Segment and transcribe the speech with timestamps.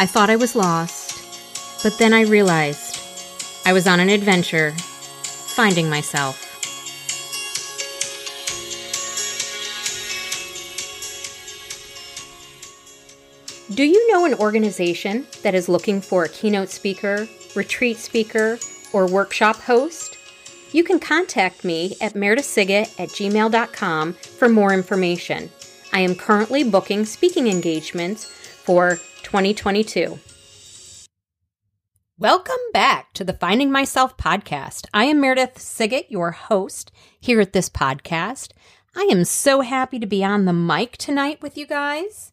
[0.00, 3.00] I thought I was lost, but then I realized
[3.66, 6.44] I was on an adventure, finding myself.
[13.74, 18.58] Do you know an organization that is looking for a keynote speaker, retreat speaker,
[18.92, 20.16] or workshop host?
[20.70, 25.50] You can contact me at meredithsiggett at gmail.com for more information.
[25.92, 28.32] I am currently booking speaking engagements
[28.68, 30.18] for 2022.
[32.18, 34.84] Welcome back to the Finding Myself podcast.
[34.92, 38.50] I am Meredith Siggett, your host here at this podcast.
[38.94, 42.30] I am so happy to be on the mic tonight with you guys.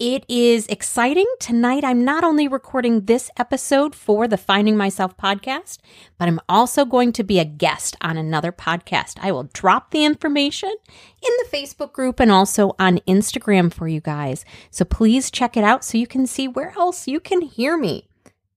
[0.00, 1.26] It is exciting.
[1.38, 5.78] Tonight, I'm not only recording this episode for the Finding Myself podcast,
[6.18, 9.18] but I'm also going to be a guest on another podcast.
[9.22, 10.74] I will drop the information
[11.22, 14.44] in the Facebook group and also on Instagram for you guys.
[14.68, 18.08] So please check it out so you can see where else you can hear me.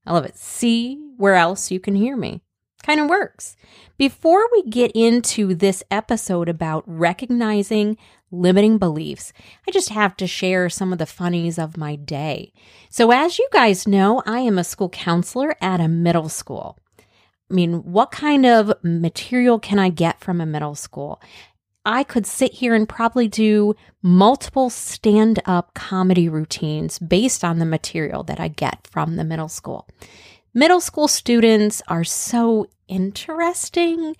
[0.04, 0.36] I love it.
[0.36, 2.42] See where else you can hear me.
[2.82, 3.56] Kind of works.
[3.96, 7.96] Before we get into this episode about recognizing
[8.30, 9.32] limiting beliefs,
[9.66, 12.52] I just have to share some of the funnies of my day.
[12.88, 16.78] So, as you guys know, I am a school counselor at a middle school.
[17.50, 21.20] I mean, what kind of material can I get from a middle school?
[21.84, 27.64] I could sit here and probably do multiple stand up comedy routines based on the
[27.64, 29.88] material that I get from the middle school.
[30.54, 34.14] Middle school students are so interesting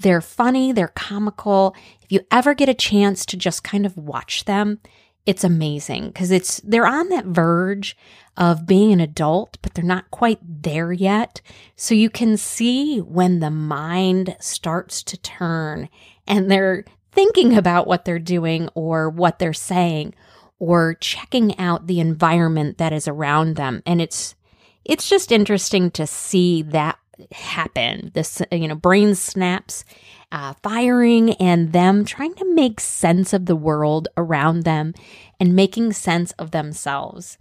[0.00, 1.76] they're funny, they're comical.
[2.02, 4.80] If you ever get a chance to just kind of watch them,
[5.26, 7.96] it's amazing because it's they're on that verge
[8.36, 11.42] of being an adult, but they're not quite there yet.
[11.76, 15.90] So you can see when the mind starts to turn
[16.26, 20.14] and they're thinking about what they're doing or what they're saying
[20.58, 23.82] or checking out the environment that is around them.
[23.84, 24.34] And it's
[24.84, 26.98] it's just interesting to see that
[27.32, 28.10] happen.
[28.14, 29.84] This, you know, brain synapses
[30.32, 34.94] uh, firing and them trying to make sense of the world around them
[35.38, 37.38] and making sense of themselves.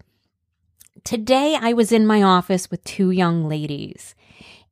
[1.04, 4.16] Today, I was in my office with two young ladies,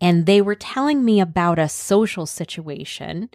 [0.01, 3.29] and they were telling me about a social situation,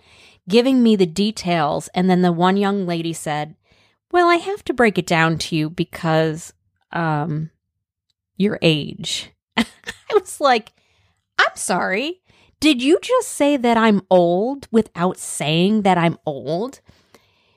[0.48, 1.88] giving me the details.
[1.94, 3.54] And then the one young lady said,
[4.10, 6.52] Well, I have to break it down to you because,
[6.92, 7.50] um,
[8.42, 9.30] your age.
[9.56, 9.64] I
[10.12, 10.72] was like,
[11.38, 12.20] I'm sorry.
[12.60, 16.80] Did you just say that I'm old without saying that I'm old?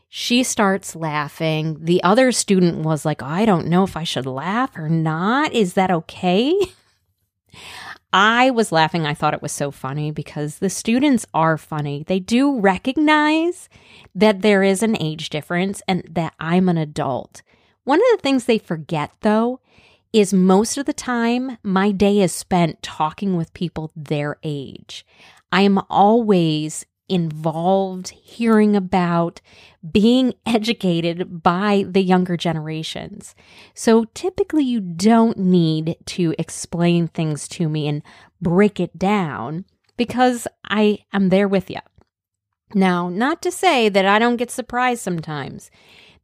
[0.10, 1.78] She starts laughing.
[1.82, 5.54] The other student was like, I don't know if I should laugh or not.
[5.54, 6.54] Is that okay?
[8.14, 9.06] I was laughing.
[9.06, 12.06] I thought it was so funny because the students are funny.
[12.08, 13.68] They do recognize
[14.16, 17.42] that there is an age difference and that I'm an adult.
[17.84, 19.60] One of the things they forget, though,
[20.16, 25.06] is most of the time my day is spent talking with people their age.
[25.52, 29.42] I am always involved, hearing about,
[29.92, 33.36] being educated by the younger generations.
[33.74, 38.02] So typically, you don't need to explain things to me and
[38.42, 39.66] break it down
[39.98, 41.82] because I am there with you.
[42.74, 45.70] Now, not to say that I don't get surprised sometimes.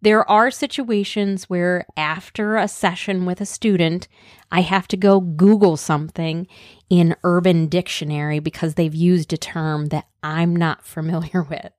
[0.04, 4.08] There are situations where, after a session with a student,
[4.52, 6.48] I have to go Google something
[6.90, 11.72] in Urban Dictionary because they've used a term that I'm not familiar with.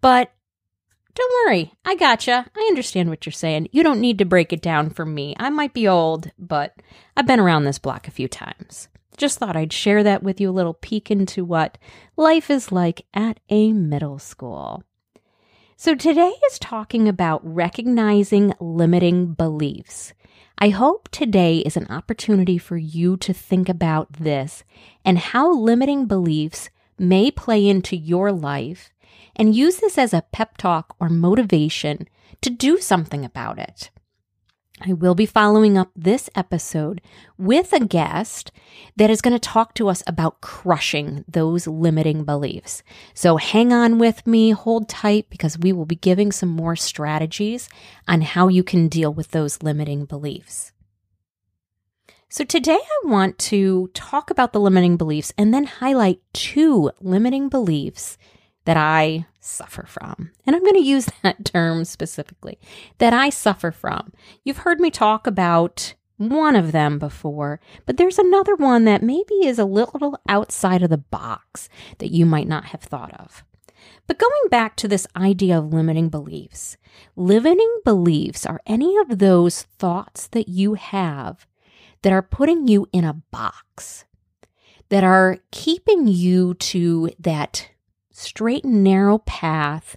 [0.00, 0.32] But
[1.14, 2.46] don't worry, I gotcha.
[2.56, 3.68] I understand what you're saying.
[3.72, 5.34] You don't need to break it down for me.
[5.38, 6.74] I might be old, but
[7.16, 8.88] I've been around this block a few times.
[9.18, 11.76] Just thought I'd share that with you a little peek into what
[12.16, 14.82] life is like at a middle school.
[15.82, 20.12] So today is talking about recognizing limiting beliefs.
[20.58, 24.62] I hope today is an opportunity for you to think about this
[25.06, 28.90] and how limiting beliefs may play into your life
[29.34, 32.06] and use this as a pep talk or motivation
[32.42, 33.88] to do something about it.
[34.82, 37.02] I will be following up this episode
[37.36, 38.50] with a guest
[38.96, 42.82] that is going to talk to us about crushing those limiting beliefs.
[43.12, 47.68] So hang on with me, hold tight, because we will be giving some more strategies
[48.08, 50.72] on how you can deal with those limiting beliefs.
[52.30, 57.48] So today I want to talk about the limiting beliefs and then highlight two limiting
[57.48, 58.16] beliefs
[58.70, 60.30] that I suffer from.
[60.46, 62.56] And I'm going to use that term specifically
[62.98, 64.12] that I suffer from.
[64.44, 69.44] You've heard me talk about one of them before, but there's another one that maybe
[69.44, 71.68] is a little outside of the box
[71.98, 73.42] that you might not have thought of.
[74.06, 76.76] But going back to this idea of limiting beliefs,
[77.16, 81.44] limiting beliefs are any of those thoughts that you have
[82.02, 84.04] that are putting you in a box,
[84.90, 87.68] that are keeping you to that
[88.20, 89.96] straight and narrow path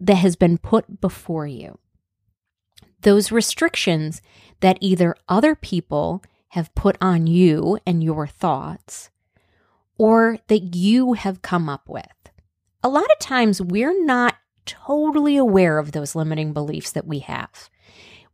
[0.00, 1.78] that has been put before you.
[3.02, 4.22] Those restrictions
[4.60, 9.10] that either other people have put on you and your thoughts,
[9.98, 12.06] or that you have come up with.
[12.82, 17.70] A lot of times we're not totally aware of those limiting beliefs that we have.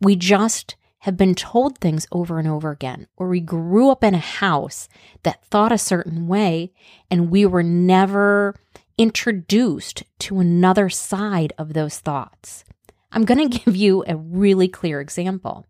[0.00, 4.14] We just have been told things over and over again, or we grew up in
[4.14, 4.88] a house
[5.22, 6.72] that thought a certain way
[7.10, 8.54] and we were never
[8.98, 12.64] introduced to another side of those thoughts.
[13.12, 15.66] I'm going to give you a really clear example.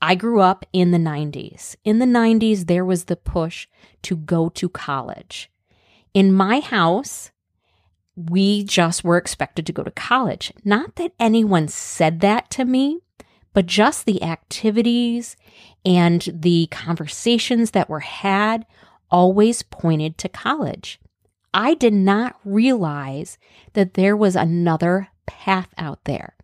[0.00, 1.74] I grew up in the 90s.
[1.84, 3.66] In the 90s, there was the push
[4.02, 5.50] to go to college.
[6.14, 7.30] In my house,
[8.14, 10.52] we just were expected to go to college.
[10.64, 13.00] Not that anyone said that to me,
[13.52, 15.36] but just the activities
[15.84, 18.66] and the conversations that were had
[19.10, 21.00] always pointed to college.
[21.56, 23.38] I did not realize
[23.72, 26.36] that there was another path out there.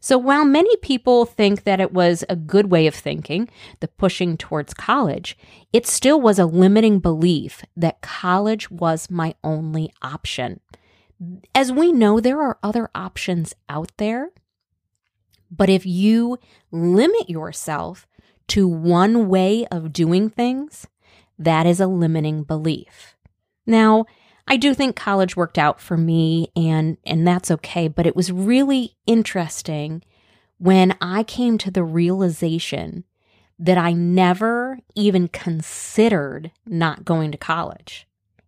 [0.00, 3.50] So while many people think that it was a good way of thinking,
[3.80, 5.36] the pushing towards college,
[5.74, 10.60] it still was a limiting belief that college was my only option.
[11.54, 14.30] As we know, there are other options out there.
[15.50, 16.38] But if you
[16.70, 18.06] limit yourself
[18.48, 20.86] to one way of doing things,
[21.38, 23.16] that is a limiting belief.
[23.66, 24.06] Now,
[24.48, 28.30] I do think college worked out for me and and that's okay, but it was
[28.30, 30.02] really interesting
[30.58, 33.04] when I came to the realization
[33.58, 38.06] that I never even considered not going to college.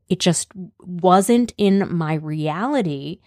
[0.08, 3.20] It just wasn't in my reality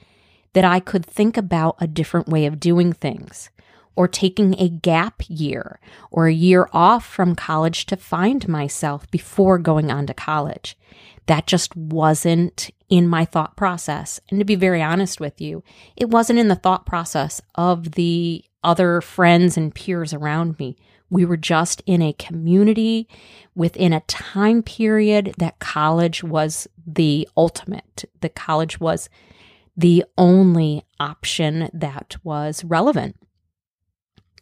[0.54, 3.50] that I could think about a different way of doing things
[3.96, 5.80] or taking a gap year
[6.10, 10.78] or a year off from college to find myself before going on to college.
[11.28, 14.20] That just wasn't in my thought process.
[14.30, 15.64] And to be very honest with you,
[15.96, 20.78] it wasn't in the thought process of the other friends and peers around me.
[21.10, 23.08] We were just in a community
[23.56, 28.06] within a time period that college was the ultimate.
[28.22, 29.10] The college was
[29.76, 33.16] the only option that was relevant.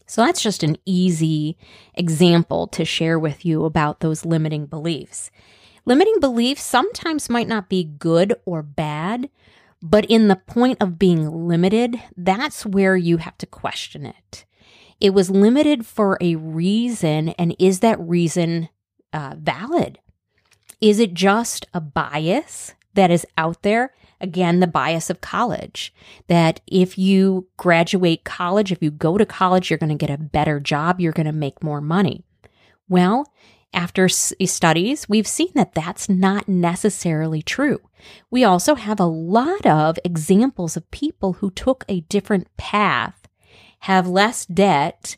[0.10, 1.56] So that's just an easy
[1.94, 5.30] example to share with you about those limiting beliefs.
[5.86, 9.30] Limiting beliefs sometimes might not be good or bad,
[9.84, 14.46] but in the point of being limited, that's where you have to question it.
[15.00, 18.70] It was limited for a reason, and is that reason
[19.14, 20.00] uh, valid?
[20.82, 25.94] Is it just a bias that is out there again, the bias of college
[26.27, 30.21] that if you graduate college, if you go to college, you're going to get a
[30.21, 32.24] better job, you're going to make more money.
[32.88, 33.31] Well,
[33.74, 37.80] after studies, we've seen that that's not necessarily true.
[38.31, 43.27] We also have a lot of examples of people who took a different path,
[43.81, 45.18] have less debt,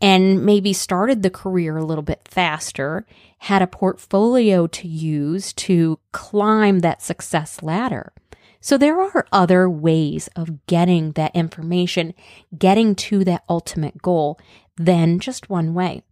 [0.00, 3.06] and maybe started the career a little bit faster,
[3.42, 8.12] had a portfolio to use to climb that success ladder.
[8.60, 12.14] So there are other ways of getting that information,
[12.56, 14.38] getting to that ultimate goal
[14.76, 16.04] than just one way.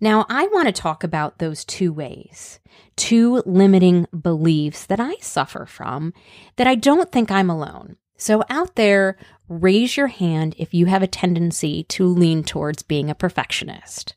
[0.00, 2.60] Now, I want to talk about those two ways,
[2.94, 6.14] two limiting beliefs that I suffer from
[6.54, 7.96] that I don't think I'm alone.
[8.16, 9.16] So, out there,
[9.48, 14.14] raise your hand if you have a tendency to lean towards being a perfectionist.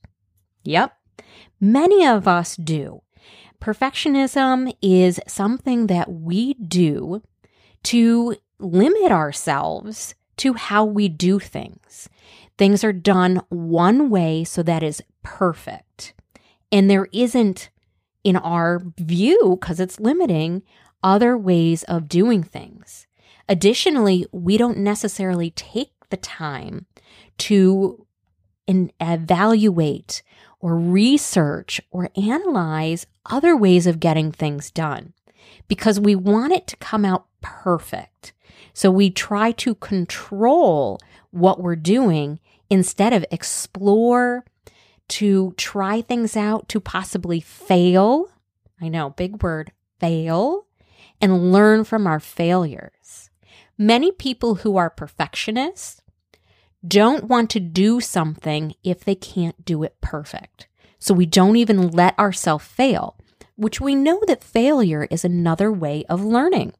[0.63, 0.93] Yep,
[1.59, 3.01] many of us do.
[3.61, 7.21] Perfectionism is something that we do
[7.83, 12.07] to limit ourselves to how we do things.
[12.57, 16.13] Things are done one way, so that is perfect.
[16.71, 17.69] And there isn't,
[18.23, 20.63] in our view, because it's limiting,
[21.03, 23.07] other ways of doing things.
[23.47, 26.85] Additionally, we don't necessarily take the time
[27.39, 28.05] to
[28.67, 30.21] evaluate
[30.59, 35.13] or research or analyze other ways of getting things done
[35.67, 38.33] because we want it to come out perfect.
[38.73, 40.99] So we try to control
[41.31, 42.39] what we're doing
[42.69, 44.45] instead of explore,
[45.07, 48.29] to try things out, to possibly fail.
[48.79, 50.67] I know, big word, fail,
[51.19, 53.29] and learn from our failures.
[53.77, 56.01] Many people who are perfectionists
[56.87, 60.67] don't want to do something if they can't do it perfect.
[60.97, 63.17] So we don't even let ourselves fail,
[63.55, 66.73] which we know that failure is another way of learning.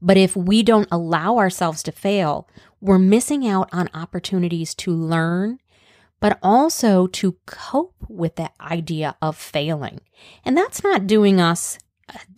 [0.00, 2.48] But if we don't allow ourselves to fail,
[2.80, 5.58] we're missing out on opportunities to learn,
[6.20, 10.00] but also to cope with that idea of failing.
[10.44, 11.78] And that's not doing us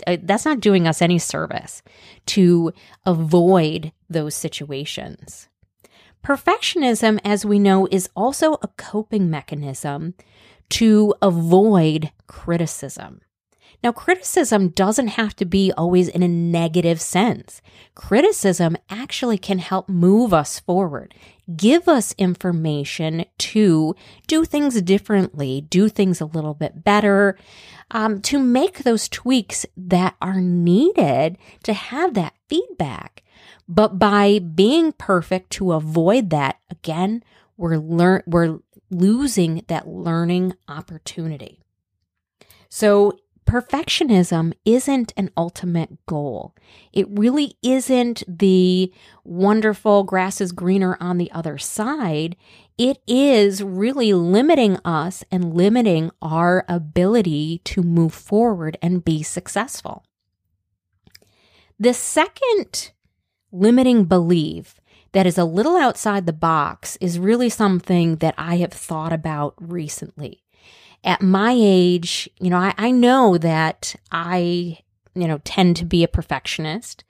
[0.07, 1.83] uh, that's not doing us any service
[2.27, 2.73] to
[3.07, 5.49] avoid those situations.
[6.25, 10.15] Perfectionism, as we know, is also a coping mechanism
[10.71, 13.23] to avoid criticism.
[13.83, 17.63] Now, criticism doesn't have to be always in a negative sense.
[17.95, 21.15] Criticism actually can help move us forward,
[21.57, 23.95] give us information to
[24.27, 27.39] do things differently, do things a little bit better,
[27.91, 33.23] um, to make those tweaks that are needed to have that feedback.
[33.69, 37.23] But by being perfect to avoid that, again,
[37.57, 38.59] we're learn we're
[38.91, 41.61] losing that learning opportunity.
[42.69, 43.19] So
[43.51, 46.55] perfectionism isn't an ultimate goal.
[46.93, 48.93] It really isn't the
[49.25, 52.37] wonderful grass is greener on the other side.
[52.79, 60.05] It is really limiting us and limiting our ability to move forward and be successful.
[61.79, 62.93] The second
[63.53, 64.81] limiting belief
[65.13, 69.55] that is a little outside the box is really something that I have thought about
[69.59, 70.43] recently
[71.05, 74.79] at my age, you know, I, I know that I,
[75.15, 77.05] you know, tend to be a perfectionist.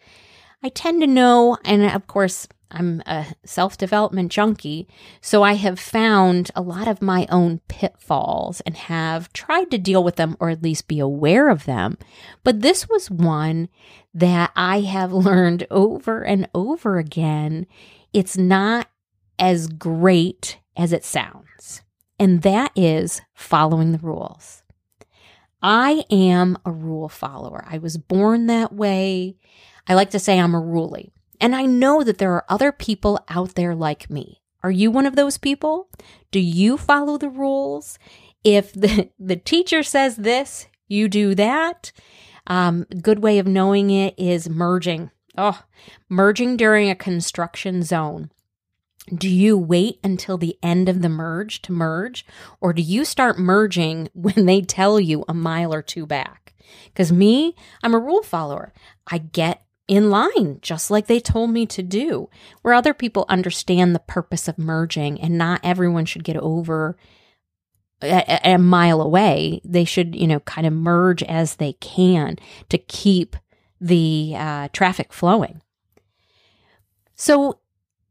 [0.62, 4.86] I tend to know, and of course, I'm a self development junkie,
[5.20, 10.04] so I have found a lot of my own pitfalls and have tried to deal
[10.04, 11.98] with them or at least be aware of them.
[12.44, 13.70] But this was one
[14.14, 17.66] that I have learned over and over again.
[18.12, 18.88] It's not
[19.38, 21.82] as great as it sounds
[22.20, 24.62] and that is following the rules.
[25.62, 27.64] I am a rule follower.
[27.66, 29.38] I was born that way.
[29.88, 31.12] I like to say I'm a ruly.
[31.40, 34.42] And I know that there are other people out there like me.
[34.62, 35.88] Are you one of those people?
[36.30, 37.98] Do you follow the rules?
[38.44, 41.90] If the, the teacher says this, you do that.
[42.50, 45.12] Um, good way of knowing it is merging.
[45.38, 45.62] Oh,
[46.08, 48.32] merging during a construction zone.
[49.14, 52.26] Do you wait until the end of the merge to merge,
[52.60, 56.54] or do you start merging when they tell you a mile or two back?
[56.86, 57.54] Because me,
[57.84, 58.72] I'm a rule follower.
[59.06, 62.28] I get in line just like they told me to do,
[62.62, 66.96] where other people understand the purpose of merging and not everyone should get over
[68.02, 69.60] a, a mile away.
[69.64, 72.36] They should, you know, kind of merge as they can
[72.68, 73.36] to keep
[73.80, 75.62] the uh, traffic flowing.
[77.14, 77.60] So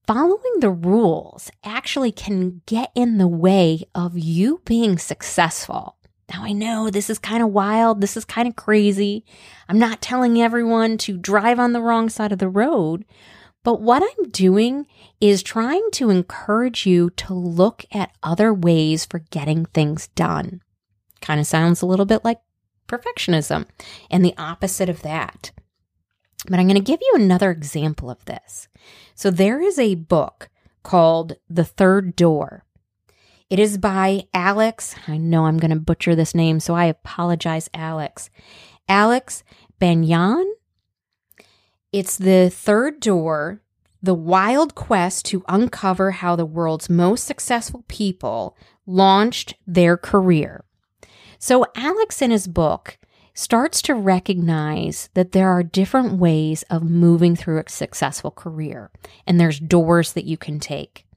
[0.08, 5.96] following the rules actually can get in the way of you being successful.
[6.32, 8.02] Now, I know this is kind of wild.
[8.02, 9.26] This is kind of crazy.
[9.68, 13.04] I'm not telling everyone to drive on the wrong side of the road.
[13.64, 14.88] But what I'm doing
[15.20, 20.62] is trying to encourage you to look at other ways for getting things done.
[21.22, 22.40] Kind of sounds a little bit like
[22.88, 23.66] perfectionism
[24.10, 25.52] and the opposite of that.
[26.50, 28.70] But I'm going to give you another example of this.
[29.14, 30.50] So there is a book
[30.84, 32.64] called The Third Door.
[33.50, 34.96] It is by Alex.
[35.08, 38.30] I know I'm going to butcher this name, so I apologize, Alex.
[38.88, 39.44] Alex
[39.82, 40.46] Banayan.
[41.92, 43.64] It's The Third Door
[44.04, 48.56] The Wild Quest to Uncover How the World's Most Successful People
[48.86, 50.66] Launched Their Career.
[51.40, 53.00] So, Alex in his book
[53.34, 58.92] starts to recognize that there are different ways of moving through a successful career,
[59.26, 61.08] and there's doors that you can take.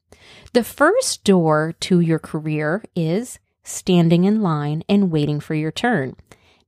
[0.55, 6.17] The first door to your career is standing in line and waiting for your turn.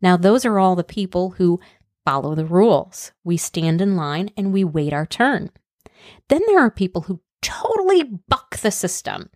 [0.02, 1.58] Now, those are all the people who
[2.04, 3.12] follow the rules.
[3.24, 5.50] We stand in line and we wait our turn.
[6.28, 9.30] Then there are people who totally buck the system.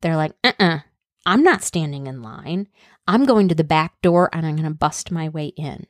[0.00, 0.78] They're like, uh uh-uh, uh,
[1.26, 2.68] I'm not standing in line.
[3.06, 5.86] I'm going to the back door and I'm going to bust my way in.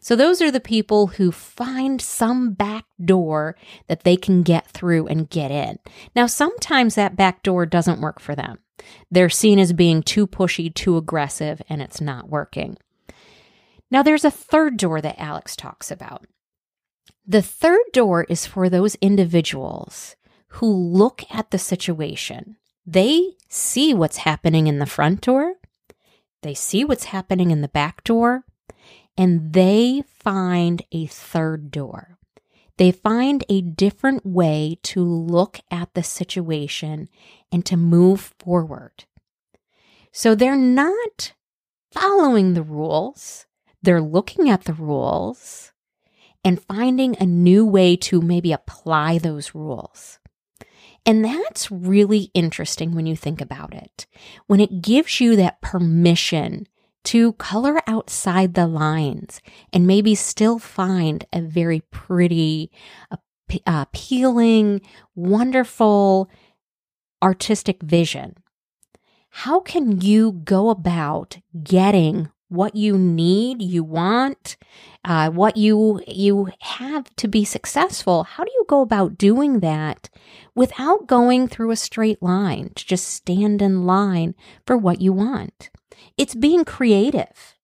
[0.00, 3.56] So, those are the people who find some back door
[3.86, 5.78] that they can get through and get in.
[6.14, 8.58] Now, sometimes that back door doesn't work for them.
[9.10, 12.76] They're seen as being too pushy, too aggressive, and it's not working.
[13.90, 16.26] Now, there's a third door that Alex talks about.
[17.26, 20.16] The third door is for those individuals
[20.52, 22.56] who look at the situation.
[22.86, 25.54] They see what's happening in the front door,
[26.42, 28.44] they see what's happening in the back door
[29.16, 32.16] and they find a third door.
[32.76, 37.08] They find a different way to look at the situation
[37.50, 39.04] and to move forward.
[40.12, 41.32] So they're not
[41.92, 43.46] following the rules,
[43.82, 45.72] they're looking at the rules
[46.44, 50.18] and finding a new way to maybe apply those rules.
[51.04, 54.06] And that's really interesting when you think about it.
[54.46, 56.66] When it gives you that permission
[57.04, 59.40] to color outside the lines
[59.72, 62.70] and maybe still find a very pretty,
[63.10, 63.16] uh,
[63.66, 64.82] appealing,
[65.14, 66.28] wonderful
[67.22, 68.36] artistic vision.
[69.30, 74.56] How can you go about getting what you need, you want,
[75.04, 78.24] uh, what you you have to be successful.
[78.24, 80.08] How do you go about doing that
[80.54, 84.34] without going through a straight line to just stand in line
[84.66, 85.70] for what you want?
[86.16, 87.54] It's being creative.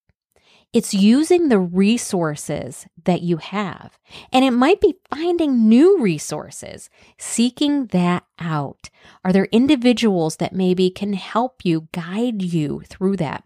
[0.73, 3.97] It's using the resources that you have.
[4.33, 8.89] And it might be finding new resources, seeking that out.
[9.23, 13.45] Are there individuals that maybe can help you, guide you through that?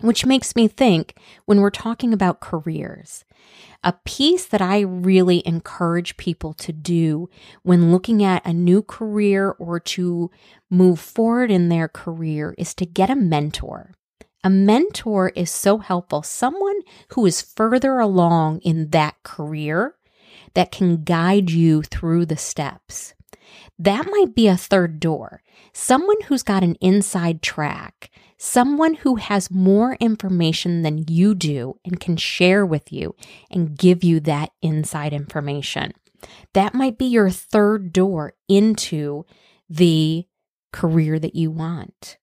[0.00, 3.24] Which makes me think when we're talking about careers,
[3.82, 7.28] a piece that I really encourage people to do
[7.62, 10.30] when looking at a new career or to
[10.70, 13.92] move forward in their career is to get a mentor.
[14.44, 19.96] A mentor is so helpful, someone who is further along in that career
[20.54, 23.14] that can guide you through the steps.
[23.78, 25.42] That might be a third door,
[25.72, 32.00] someone who's got an inside track someone who has more information than you do and
[32.00, 33.14] can share with you
[33.50, 35.92] and give you that inside information.
[36.54, 39.26] That might be your third door into
[39.68, 40.26] the
[40.72, 42.16] career that you want.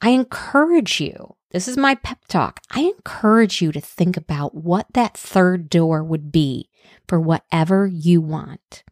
[0.00, 2.60] I encourage you, this is my pep talk.
[2.70, 6.70] I encourage you to think about what that third door would be
[7.08, 8.84] for whatever you want.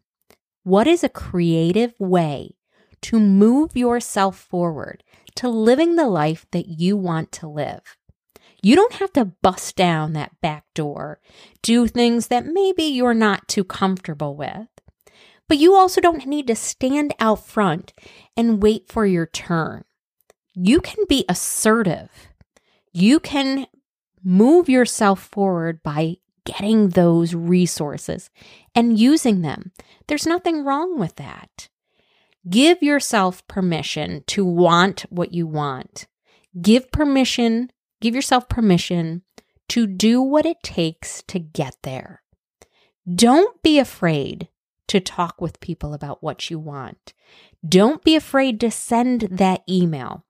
[0.67, 2.57] What is a creative way
[3.03, 5.01] to move yourself forward
[5.35, 7.95] to living the life that you want to live.
[8.61, 11.21] You don't have to bust down that back door,
[11.61, 14.67] do things that maybe you're not too comfortable with.
[15.47, 17.93] But you also don't need to stand out front
[18.35, 19.85] and wait for your turn.
[20.53, 22.09] You can be assertive.
[22.91, 23.67] You can
[24.21, 28.29] move yourself forward by getting those resources
[28.73, 29.73] and using them.
[30.07, 31.67] There's nothing wrong with that.
[32.49, 36.07] Give yourself permission to want what you want.
[36.59, 39.23] Give permission, give yourself permission
[39.67, 42.23] to do what it takes to get there.
[43.13, 44.47] Don't be afraid
[44.87, 47.13] to talk with people about what you want.
[47.67, 50.23] Don't be afraid to send that email,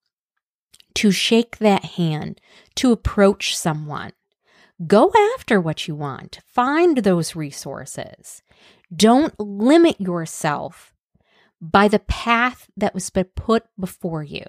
[0.95, 2.41] to shake that hand,
[2.75, 4.13] to approach someone.
[4.85, 6.39] Go after what you want.
[6.45, 8.43] Find those resources.
[8.95, 10.93] Don't limit yourself
[11.59, 14.43] by the path that was put before you.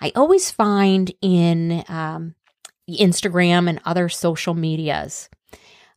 [0.00, 2.34] I always find in um,
[2.88, 5.28] Instagram and other social medias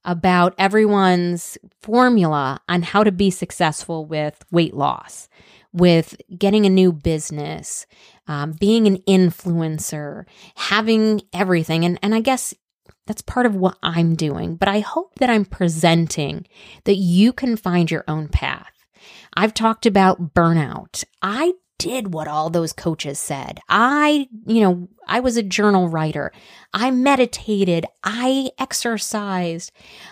[0.06, 5.30] about everyone's formula on how to be successful with weight loss,
[5.72, 7.86] with getting a new business,
[8.28, 11.86] um, being an influencer, having everything.
[11.86, 12.54] And, and I guess
[13.06, 16.48] that's part of what I'm doing, but I hope that I'm presenting
[16.86, 18.72] that you can find your own path.
[19.36, 21.04] I've talked about burnout.
[21.22, 23.60] I did what all those coaches said.
[23.68, 26.32] I, you know, I was a journal writer.
[26.74, 27.86] I meditated.
[28.04, 29.72] I exercised.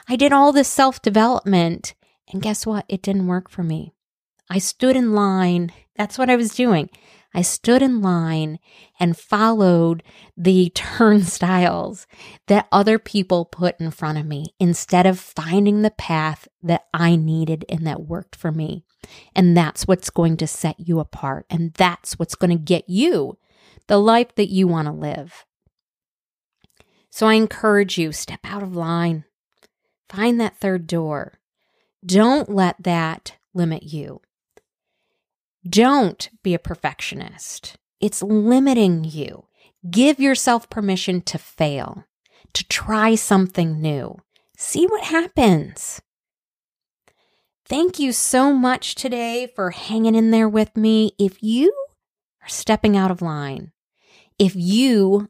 [0.10, 1.94] I did all this self development.
[2.32, 2.86] And guess what?
[2.90, 3.94] It didn't work for me.
[4.50, 5.72] I stood in line.
[5.96, 6.90] That's what I was doing.
[7.34, 8.60] I stood in line
[9.00, 10.04] and followed
[10.36, 12.08] the turnstiles
[12.48, 17.16] that other people put in front of me instead of finding the path that I
[17.16, 18.84] needed and that worked for me.
[19.36, 21.46] And that's what's going to set you apart.
[21.50, 23.38] And that's what's going to get you
[23.88, 25.46] the life that you want to live.
[27.10, 29.26] So I encourage you step out of line,
[30.08, 31.34] find that third door.
[32.06, 34.22] Don't let that limit you.
[35.68, 37.78] Don't be a perfectionist.
[38.00, 39.46] It's limiting you.
[39.90, 42.06] Give yourself permission to fail,
[42.54, 44.18] to try something new.
[44.58, 46.02] See what happens.
[47.66, 51.14] Thank you so much today for hanging in there with me.
[51.18, 51.74] If you
[52.44, 53.72] are stepping out of line,
[54.38, 55.30] if you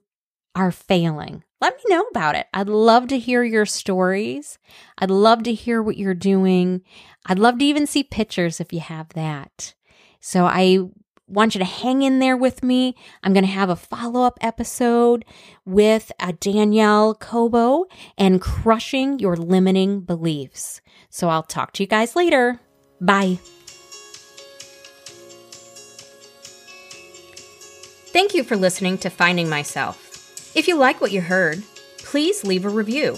[0.55, 2.47] are failing, let me know about it.
[2.53, 4.57] I'd love to hear your stories.
[4.97, 6.81] I'd love to hear what you're doing.
[7.25, 9.75] I'd love to even see pictures if you have that.
[10.21, 10.79] So I
[11.27, 12.95] want you to hang in there with me.
[13.23, 15.25] I'm going to have a follow up episode
[15.65, 17.85] with uh, Danielle Cobo
[18.17, 20.81] and crushing your limiting beliefs.
[21.09, 22.59] So I'll talk to you guys later.
[22.99, 23.39] Bye.
[28.11, 30.53] Thank you for listening to Finding Myself.
[30.53, 31.63] If you like what you heard,
[31.99, 33.13] please leave a review.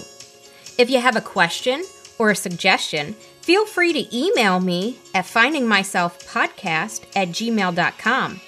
[0.78, 1.82] If you have a question
[2.18, 8.40] or a suggestion, feel free to email me at findingmyselfpodcast at gmail.com.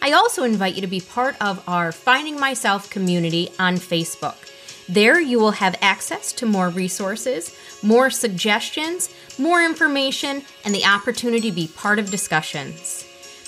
[0.00, 4.36] I also invite you to be part of our Finding Myself community on Facebook.
[4.88, 11.50] There, you will have access to more resources, more suggestions, more information, and the opportunity
[11.50, 13.04] to be part of discussions.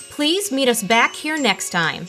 [0.09, 2.07] Please meet us back here next time